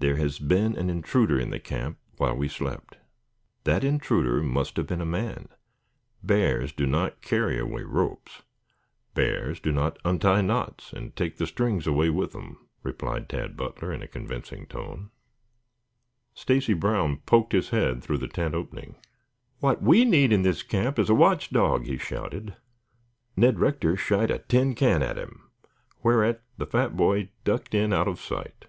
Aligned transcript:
There 0.00 0.14
has 0.14 0.38
been 0.38 0.76
an 0.76 0.90
intruder 0.90 1.40
in 1.40 1.50
the 1.50 1.58
camp 1.58 1.98
while 2.18 2.36
we 2.36 2.46
slept. 2.46 2.98
That 3.64 3.82
intruder 3.82 4.40
must 4.44 4.76
have 4.76 4.86
been 4.86 5.00
a 5.00 5.04
man. 5.04 5.48
Bears 6.22 6.70
do 6.70 6.86
not 6.86 7.20
carry 7.20 7.58
away 7.58 7.82
ropes. 7.82 8.42
Bears 9.14 9.58
do 9.58 9.72
not 9.72 9.98
untie 10.04 10.40
knots 10.40 10.92
and 10.92 11.16
take 11.16 11.36
the 11.38 11.48
strings 11.48 11.88
away 11.88 12.10
with 12.10 12.30
them," 12.30 12.68
replied 12.84 13.28
Tad 13.28 13.56
Butler 13.56 13.92
in 13.92 14.00
a 14.00 14.06
convincing 14.06 14.66
tone. 14.66 15.10
Stacy 16.32 16.74
Brown 16.74 17.16
poked 17.26 17.52
his 17.52 17.70
head 17.70 18.00
through 18.00 18.18
the 18.18 18.28
tent 18.28 18.54
opening. 18.54 18.94
"What 19.58 19.82
we 19.82 20.04
need 20.04 20.32
in 20.32 20.42
this 20.42 20.62
camp 20.62 21.00
is 21.00 21.10
a 21.10 21.14
watch 21.14 21.50
dog," 21.50 21.86
he 21.86 21.98
shouted. 21.98 22.54
Ned 23.36 23.58
Rector 23.58 23.96
shied 23.96 24.30
a 24.30 24.38
tin 24.38 24.76
can 24.76 25.02
at 25.02 25.18
him, 25.18 25.50
whereat 26.04 26.44
the 26.56 26.66
fat 26.66 26.96
boy 26.96 27.30
ducked 27.42 27.74
in 27.74 27.92
out 27.92 28.06
of 28.06 28.20
sight. 28.20 28.66